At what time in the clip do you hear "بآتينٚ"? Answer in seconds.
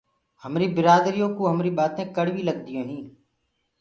1.77-2.13